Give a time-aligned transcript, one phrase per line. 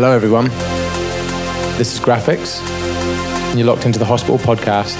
[0.00, 0.44] Hello, everyone.
[1.76, 2.60] This is Grafix,
[3.50, 4.96] and you're locked into the Hospital Podcast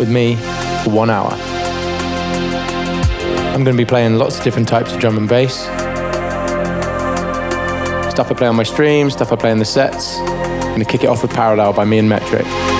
[0.00, 0.36] with me
[0.82, 1.32] for one hour.
[3.52, 5.64] I'm going to be playing lots of different types of drum and bass.
[8.10, 10.16] Stuff I play on my stream, stuff I play in the sets.
[10.16, 12.77] I'm going to kick it off with Parallel by me and Metrik.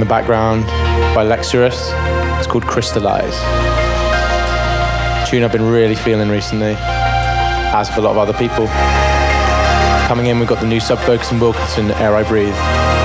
[0.00, 0.66] In the background
[1.14, 1.92] by Lexurus.
[2.38, 3.36] It's called Crystallize.
[5.28, 8.66] Tune I've been really feeling recently, as have a lot of other people.
[10.08, 12.99] Coming in, we've got the new Sub Focus and Wilkinson Air I Breathe.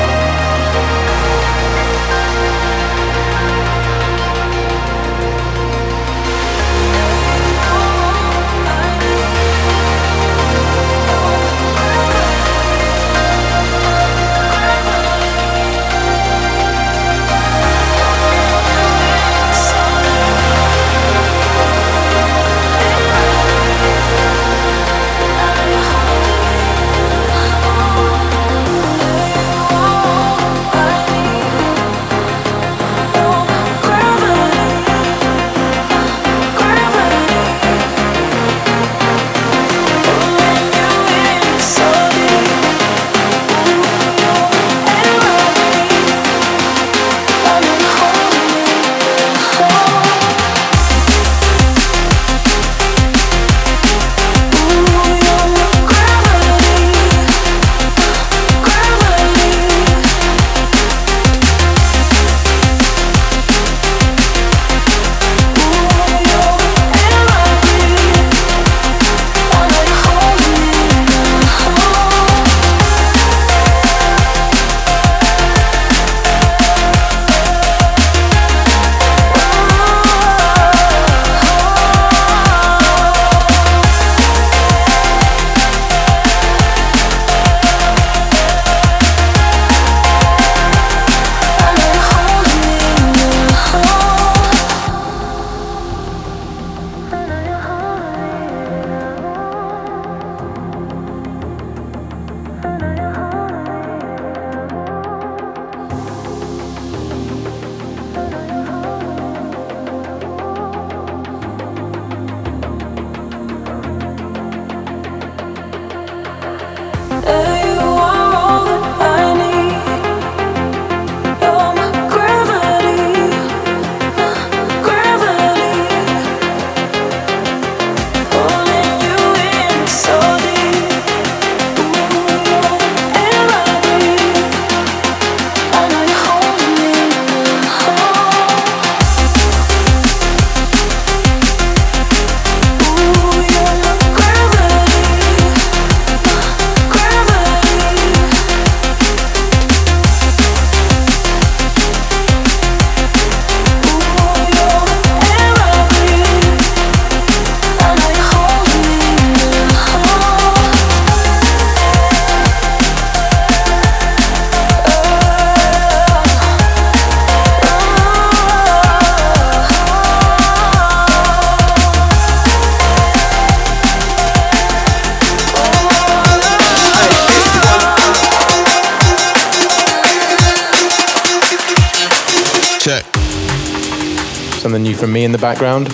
[185.56, 185.88] Background.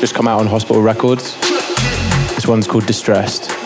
[0.00, 1.38] Just come out on Hospital Records.
[2.34, 3.65] This one's called Distressed.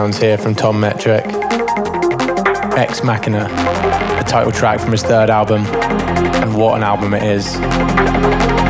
[0.00, 1.26] Sounds here from Tom Metrik.
[2.78, 3.48] Ex Machina,
[4.16, 8.69] the title track from his third album, and what an album it is.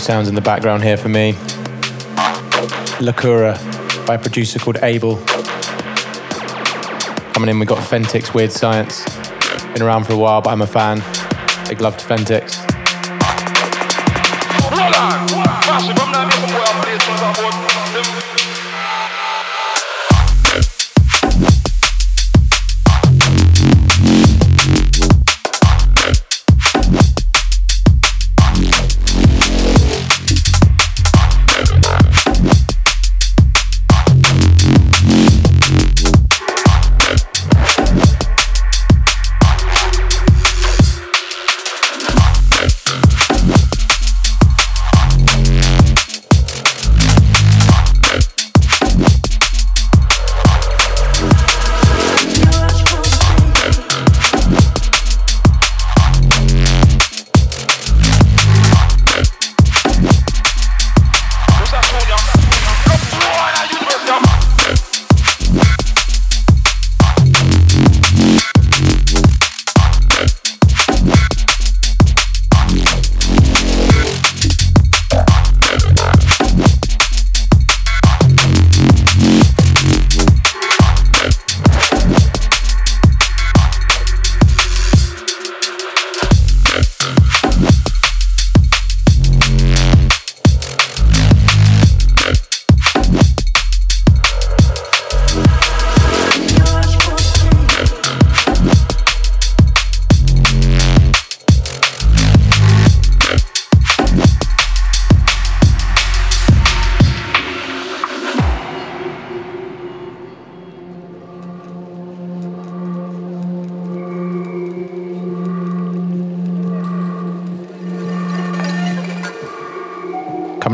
[0.00, 1.34] Sounds in the background here for me.
[3.00, 3.54] Lakura
[4.06, 5.16] by a producer called Abel.
[7.34, 9.04] Coming in, we got Fentix Weird Science.
[9.74, 11.02] Been around for a while, but I'm a fan.
[11.68, 12.49] Big love to Fentix.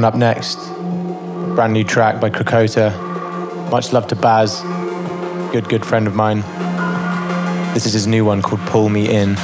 [0.07, 0.59] Up next,
[1.57, 2.93] brand new track by Krakota.
[3.73, 4.61] Much love to Baz,
[5.51, 6.43] good, good friend of mine.
[7.75, 9.35] This is his new one called Pull Me In.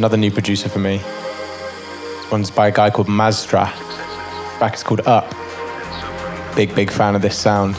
[0.00, 0.96] Another new producer for me.
[0.96, 3.66] This one's by a guy called Mazstra.
[4.58, 5.28] Back is called Up.
[6.56, 7.76] Big, big fan of this sound.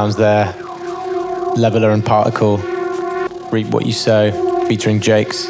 [0.00, 0.46] Sounds there.
[1.58, 2.56] Levela and Particle,
[3.52, 5.46] Reap What You Sow, featuring Jakes.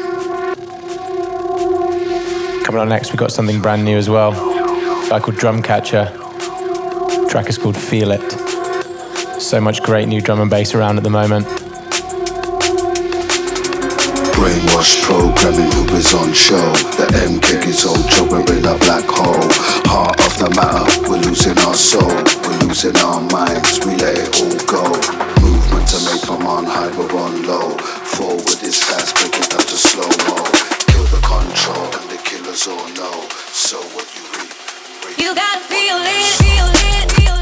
[2.65, 4.33] Coming on next, we've got something brand new as well.
[4.33, 7.29] A guy called Drumcatcher.
[7.29, 8.29] Track is called Feel It.
[9.41, 11.60] So much great new drum and bass around at the moment.
[14.41, 16.73] Brainwash programming who is on show.
[16.97, 19.45] The M kick is on job, we're in a black hole.
[19.85, 24.33] Heart of the matter, we're losing our soul We're losing our minds, we let it
[24.41, 24.81] all go.
[25.45, 27.77] Movement to make from on high, we're on low.
[28.17, 30.41] Forward is fast, break it down to slow mo.
[30.89, 33.29] Kill the control, and the killers all know.
[33.53, 37.40] So what you reap, you gotta feel it, feel it, feel it.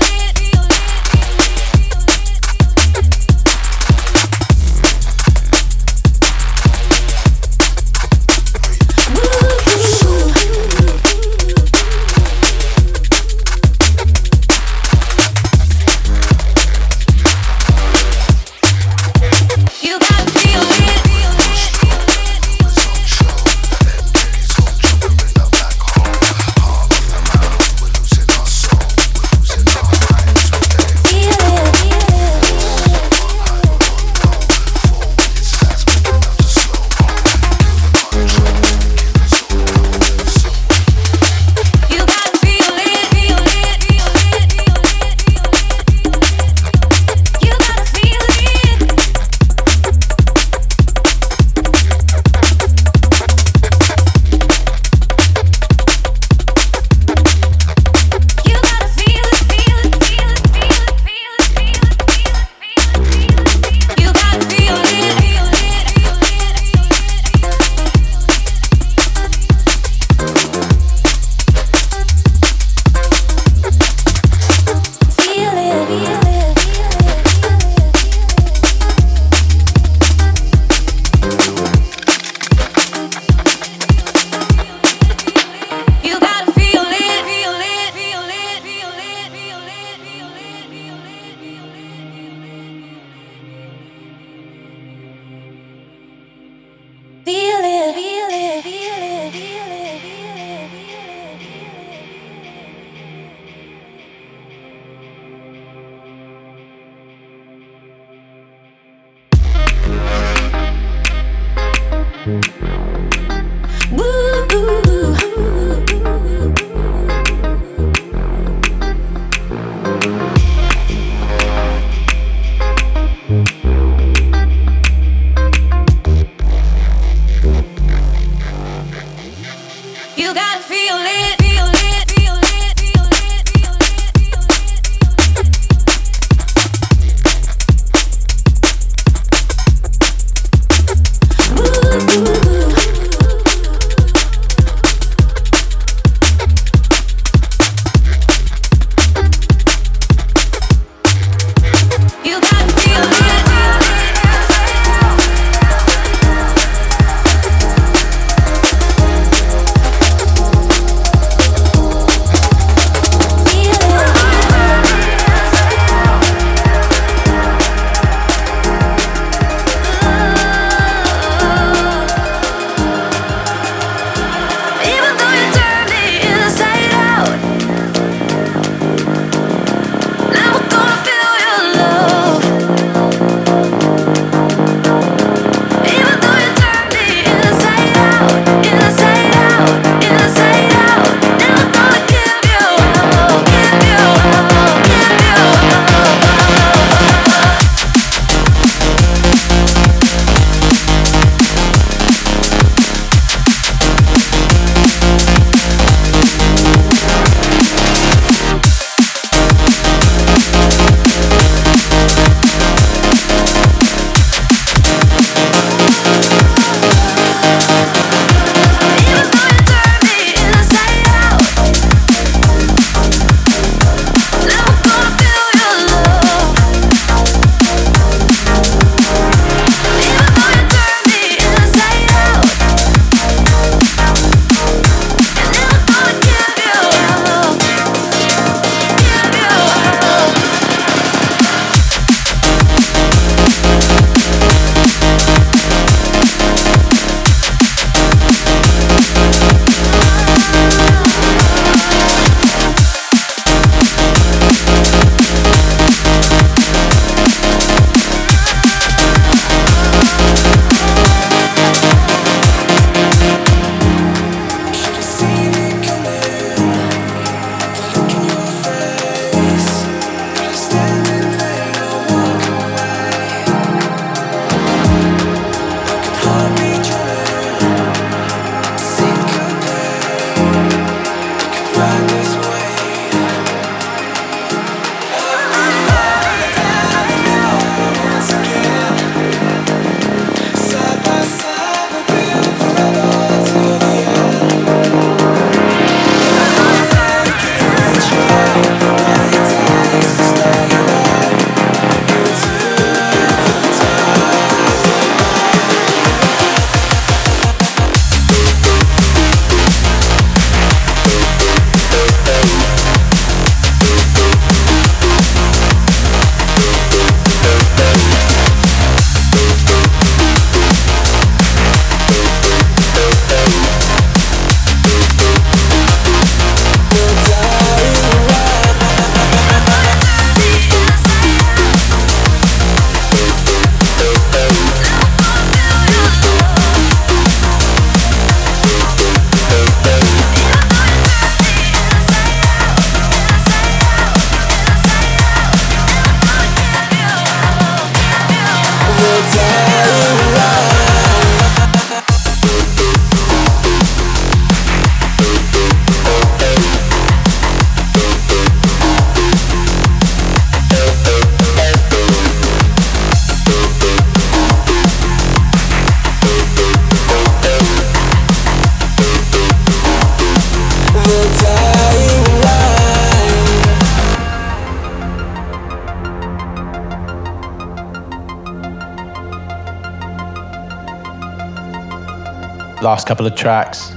[382.89, 383.91] Last couple of tracks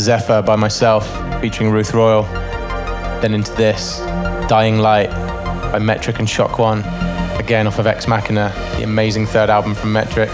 [0.00, 1.06] Zephyr by myself,
[1.42, 2.22] featuring Ruth Royall.
[3.20, 3.98] Then into this,
[4.48, 6.80] Dying Light by Metrik and ShockOne,
[7.38, 10.30] again off of Ex Machina, the amazing third album from Metrik.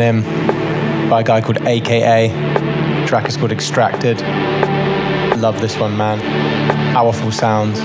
[0.00, 0.22] In
[1.08, 2.28] by a guy called AKA.
[3.06, 4.20] Track is called Extracted.
[5.38, 6.20] Love this one, man.
[6.92, 7.78] Powerful sounds.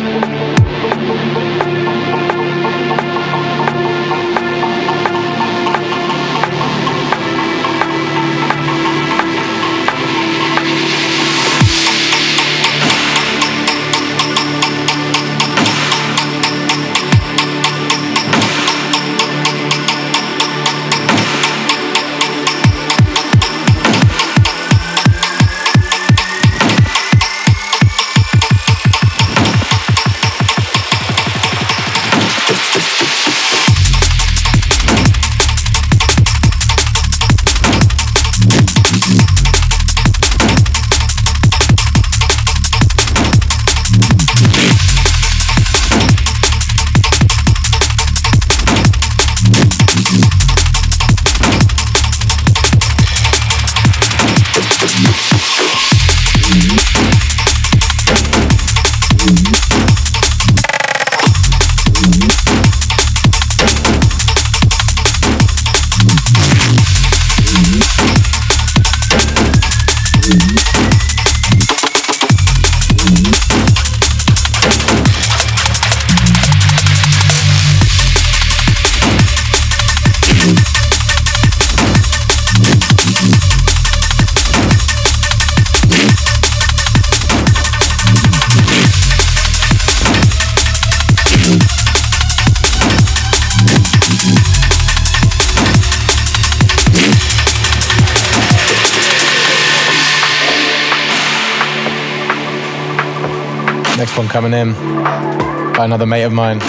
[104.33, 106.59] Coming in by another mate of mine,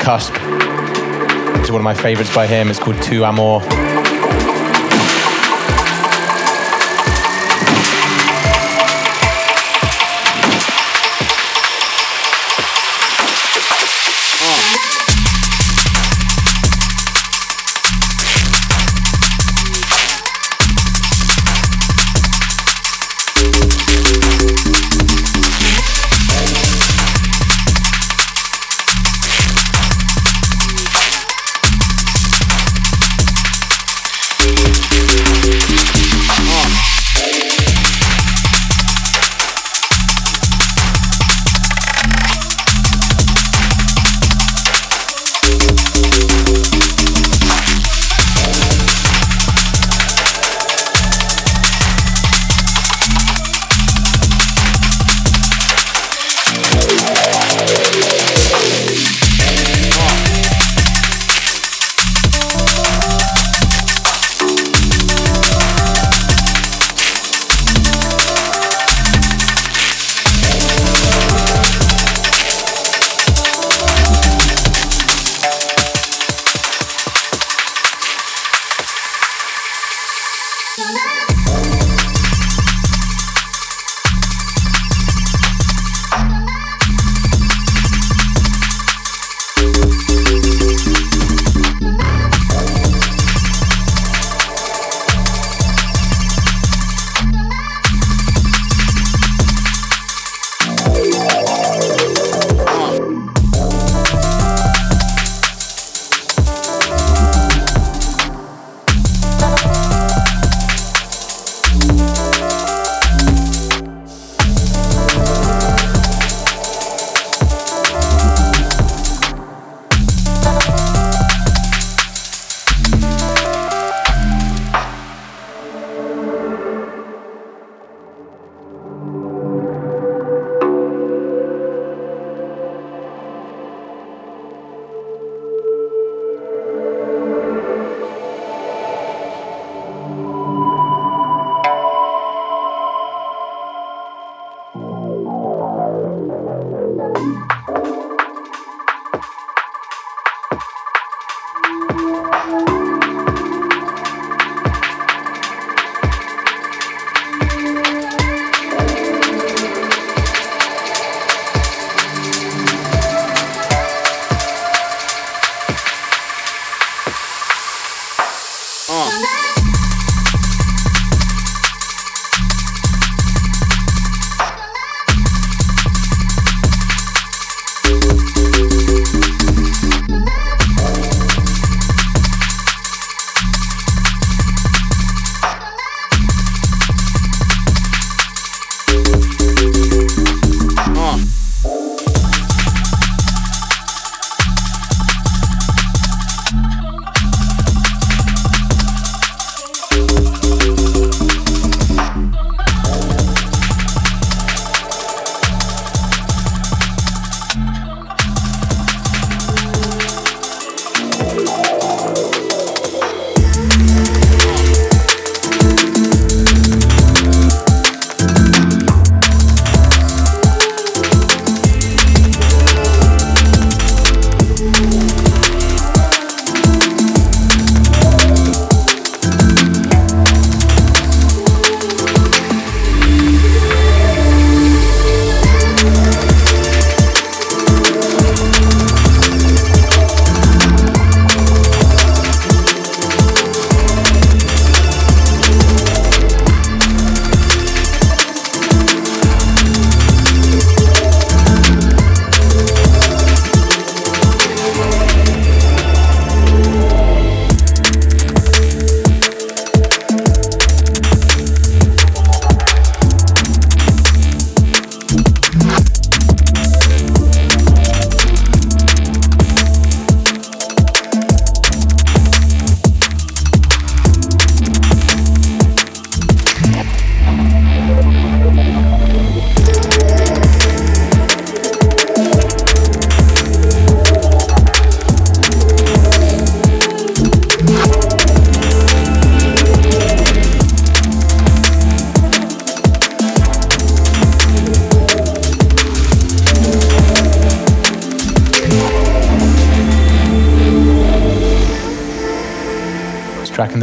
[0.00, 0.32] Cusp.
[1.60, 2.70] It's one of my favorites by him.
[2.70, 3.60] It's called Tu Amor.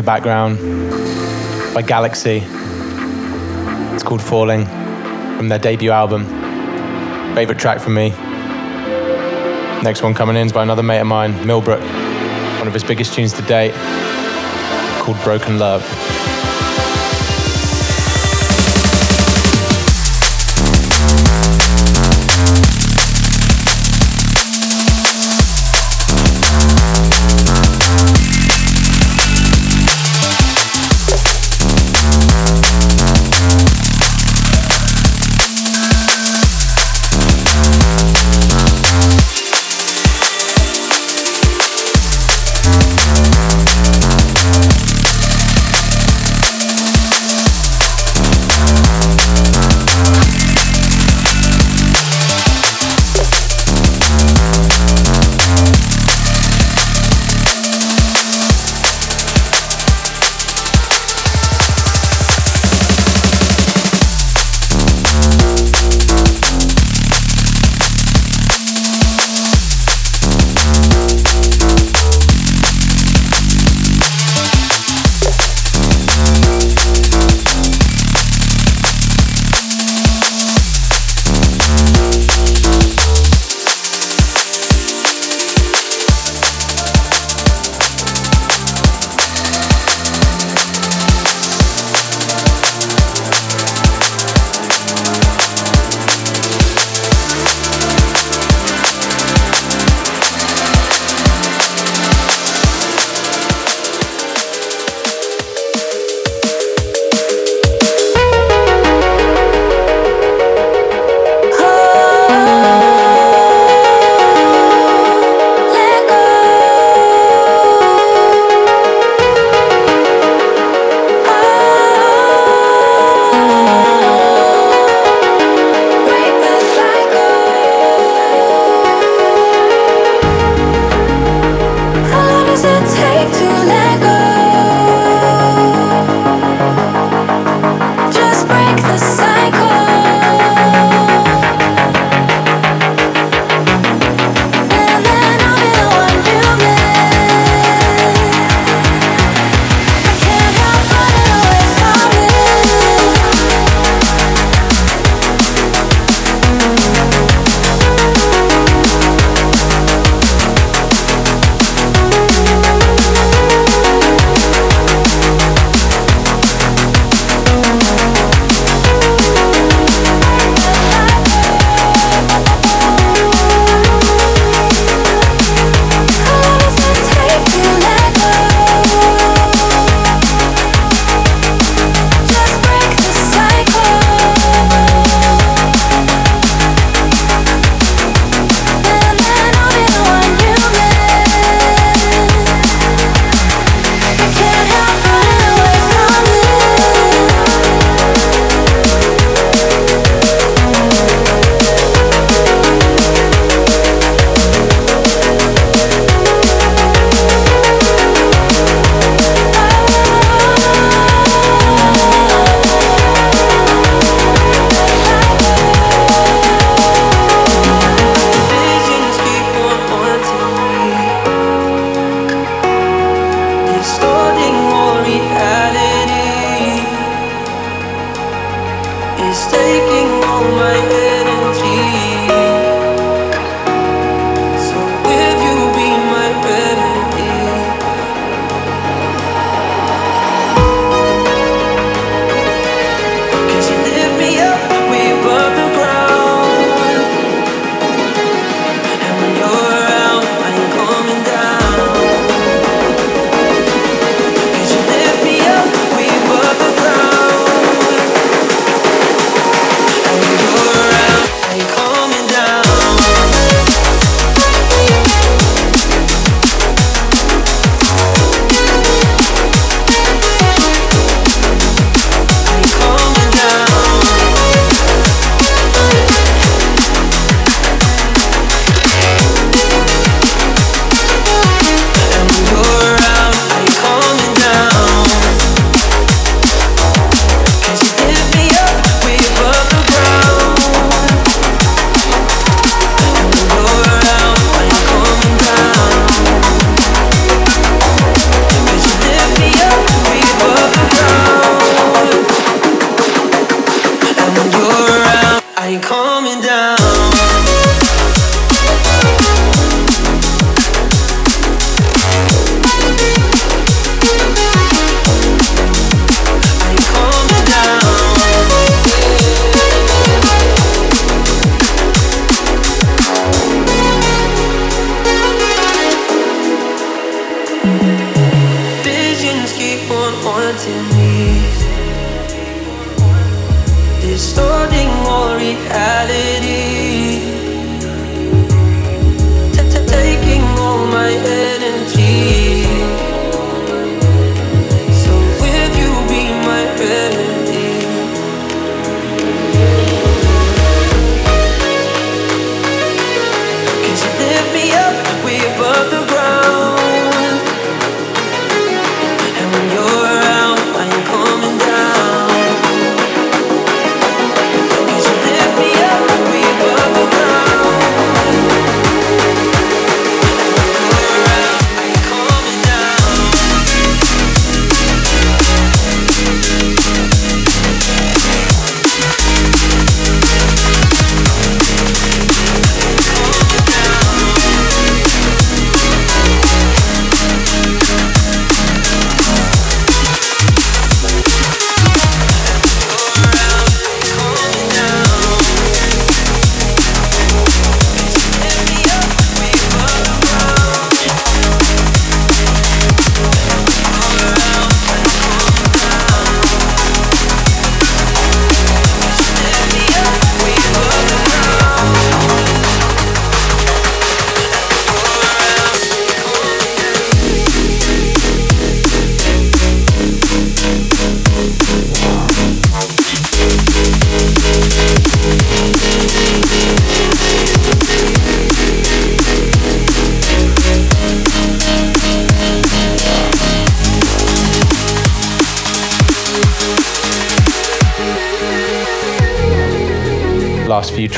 [0.10, 0.58] Background
[1.72, 2.42] by Galaxy.
[3.94, 4.66] It's called Falling
[5.38, 6.26] from their debut album.
[7.36, 8.10] Favorite track for me.
[9.84, 11.82] Next one coming in is by another mate of mine, Millbrook.
[12.58, 13.76] One of his biggest tunes to date
[15.04, 15.86] called Broken Love.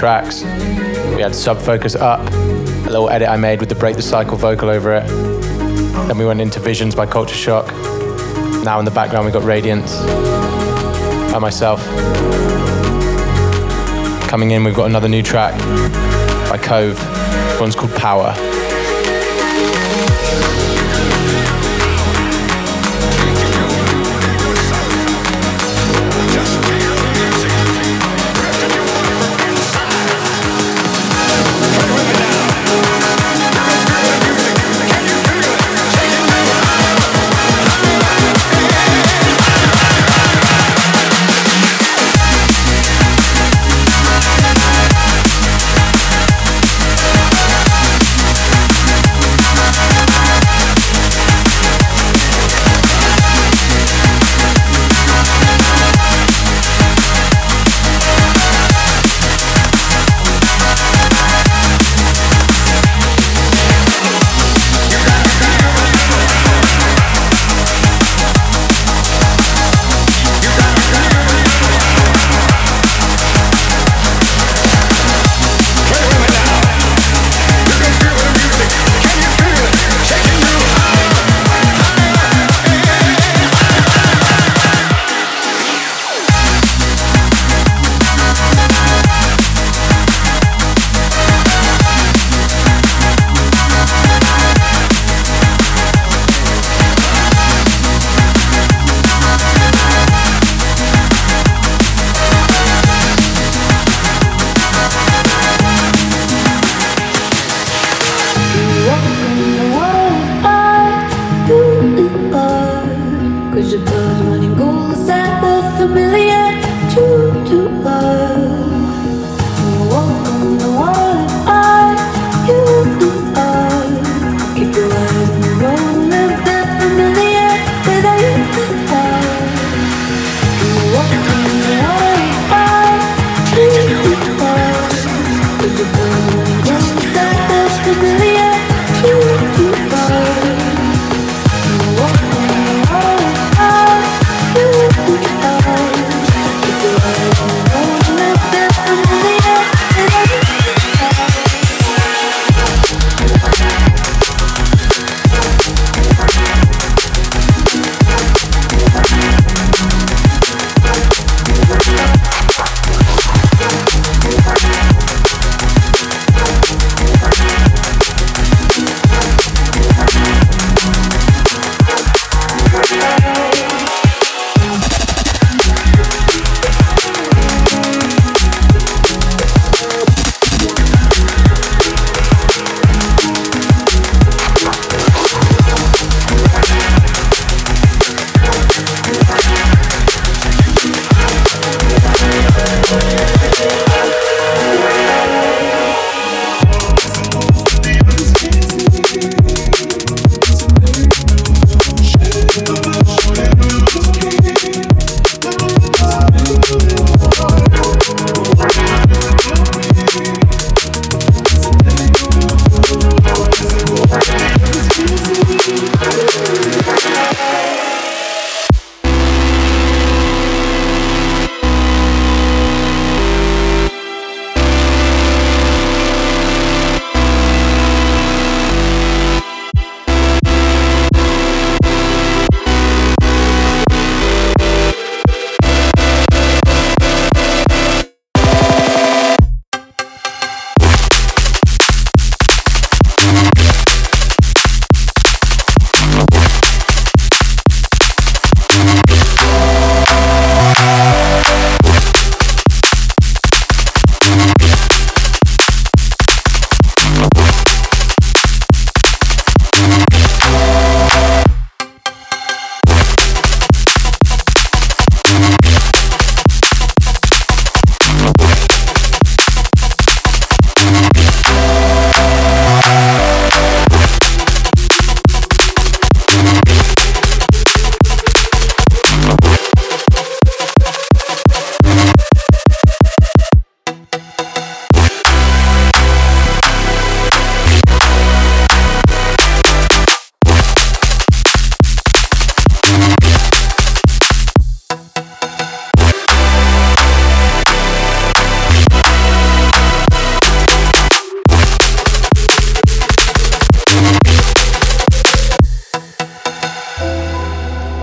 [0.02, 0.42] tracks.
[1.16, 4.36] We had Sub Focus Up, a little edit I made with the Break the Cycle
[4.36, 5.06] vocal over it.
[6.08, 7.68] Then we went into Visions by Culture Shock.
[8.64, 9.96] Now in the background we got Radiance
[11.32, 11.86] by myself.
[14.28, 15.54] Coming in, we've got another new track
[16.50, 16.98] by Cove.
[17.60, 18.34] One's called Power.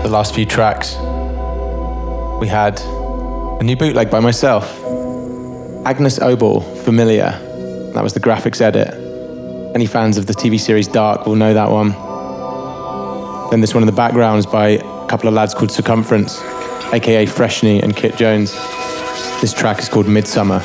[0.09, 0.95] The last few tracks,
[2.41, 4.67] we had a new bootleg by myself.
[5.85, 7.29] Agnes Obel, Familiar.
[7.93, 8.87] That was the Grafix edit.
[9.75, 11.91] Any fans of the TV series Dark will know that one.
[13.51, 16.41] Then this one in the background is by a couple of lads called Circumference,
[16.91, 18.51] aka Freshney and Kit Jones.
[19.41, 20.63] This track is called Midsummer.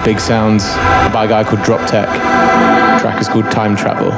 [0.00, 0.64] Big sounds
[1.12, 2.08] by a guy called Drop Tech.
[2.08, 4.10] The track is called Time Travel.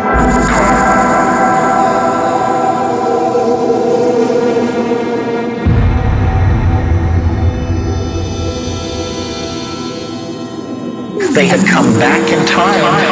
[11.34, 13.03] They had come back in time.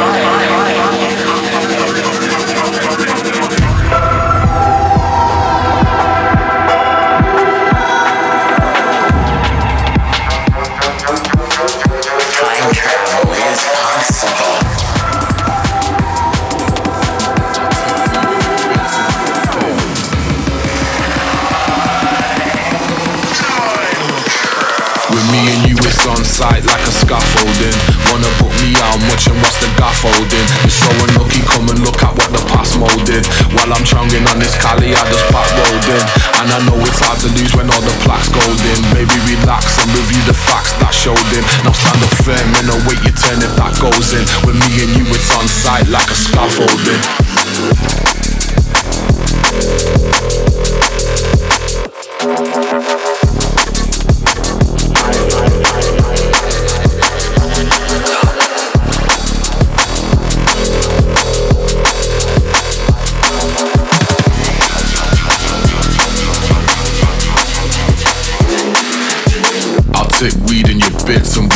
[27.03, 27.75] Scaffolding.
[28.09, 30.47] Wanna put me out much and what's the scaffolding?
[30.63, 33.27] It's so unlucky, come and look at what the past molded.
[33.51, 36.03] While I'm chunging on this Cali, I just pop rolled in.
[36.39, 38.79] And I know it's hard to lose when all the plaques golden.
[38.95, 41.43] Baby, relax and review the facts that showed in.
[41.67, 44.23] Now stand up firm and await your turn if that goes in.
[44.47, 47.01] With me and you, it's on sight like a scaffolding.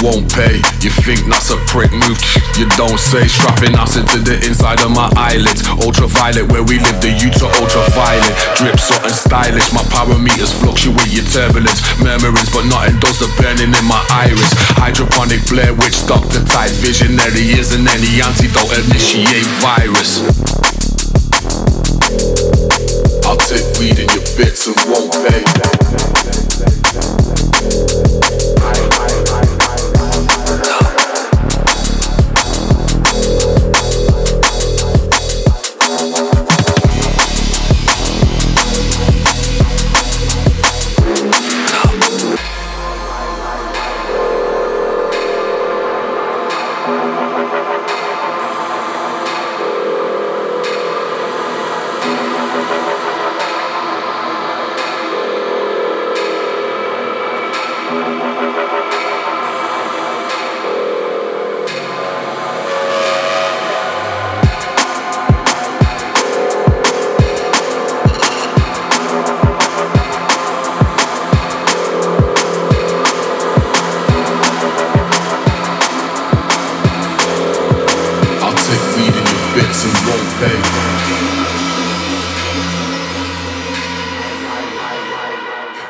[0.08, 0.64] Won't pay.
[0.80, 2.16] You think that's a prick move?
[2.56, 3.28] You don't say.
[3.28, 5.68] Strapping acid to the inside of my eyelids.
[5.68, 8.34] Ultraviolet, where we live, the are ultraviolet.
[8.56, 9.68] Drip something stylish.
[9.76, 11.84] My parameters fluctuate your turbulence.
[12.00, 14.52] Murmurings, but nothing does the burning in my iris.
[14.80, 18.72] Hydroponic Blair Witch, Doctor type visionary isn't any antidote.
[18.88, 20.24] Initiate virus.
[23.28, 25.97] I'll take weed in your bits and won't pay.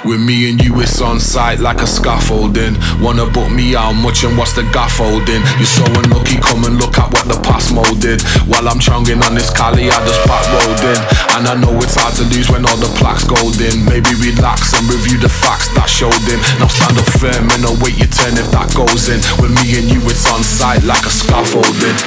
[0.07, 2.79] With me and you, it's on site like a scaffolding.
[3.03, 5.43] Wanna book me how much and what's the gafffolding?
[5.59, 8.23] You're so unlucky, come and look at what the past molded.
[8.47, 10.95] While I'm chunging on this Cali, I just back rolled in.
[11.35, 13.83] And I know it's hard to lose when all the plaques golden.
[13.83, 16.39] Maybe relax and review the facts that showed in.
[16.55, 19.19] Now stand up firm and await your turn if that goes in.
[19.43, 21.99] With me and you, it's on site like a scaffolding.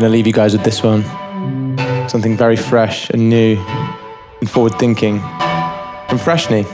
[0.00, 1.04] I'm gonna leave you guys with this one.
[2.08, 3.58] Something very fresh and new
[4.40, 6.64] and forward thinking from Freshney.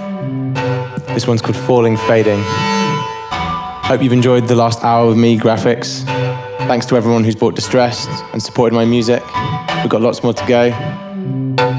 [1.09, 2.39] This one's called Falling Fading.
[2.45, 6.05] Hope you've enjoyed the last hour with me, Grafix.
[6.69, 9.25] Thanks to everyone who's bought Distressed and supported my music.
[9.83, 10.71] We've got lots more to go.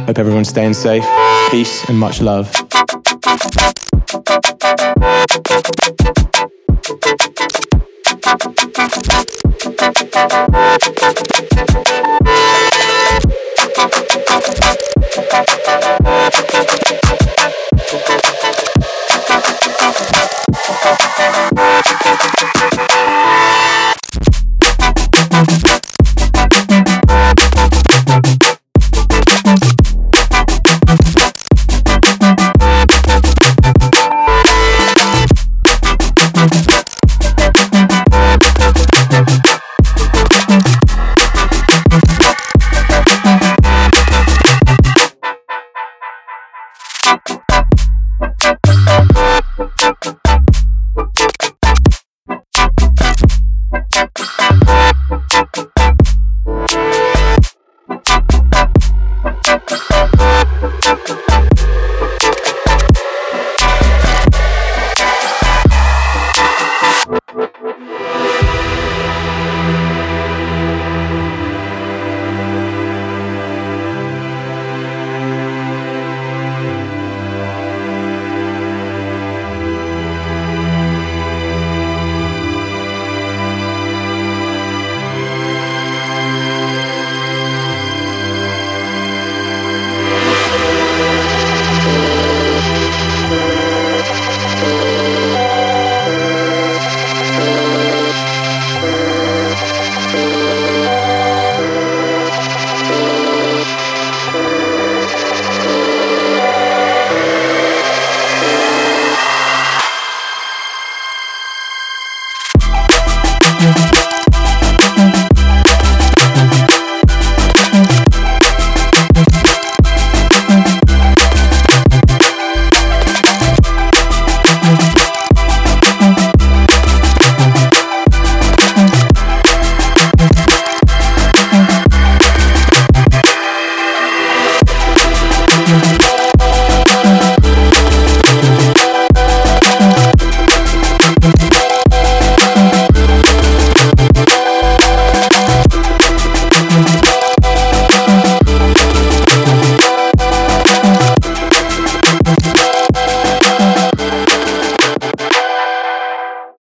[0.05, 1.05] Hope everyone's staying safe.
[1.49, 2.66] Peace and much love.